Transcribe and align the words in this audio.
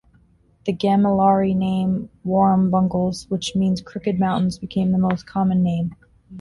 The 0.65 0.73
Gamilaroi 0.73 1.55
name 1.55 2.09
Warrumbungles 2.25 3.29
which 3.29 3.55
means 3.55 3.81
'crooked 3.81 4.19
mountains' 4.19 4.57
became 4.57 4.93
the 4.93 4.97
most 4.97 5.27
common 5.27 5.61
name. 5.61 5.93